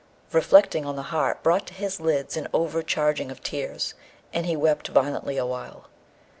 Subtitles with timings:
[0.31, 3.93] Reflecting on the heart brought to his lids an overcharging of tears,
[4.33, 5.85] and he wept violently awhile.